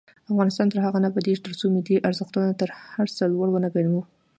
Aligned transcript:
افغانستان 0.31 0.67
تر 0.69 0.79
هغو 0.85 0.97
نه 1.03 1.07
ابادیږي، 1.11 1.43
ترڅو 1.45 1.65
ملي 1.75 1.95
ارزښتونه 2.07 2.47
تر 2.61 2.69
هر 2.93 3.07
څه 3.15 3.23
لوړ 3.33 3.47
ونه 3.51 3.69
ګڼو. 3.75 3.97